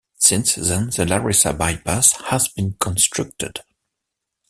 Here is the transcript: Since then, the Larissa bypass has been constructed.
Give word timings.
Since 0.17 0.55
then, 0.55 0.89
the 0.89 1.05
Larissa 1.05 1.53
bypass 1.53 2.13
has 2.23 2.47
been 2.47 2.73
constructed. 2.79 3.59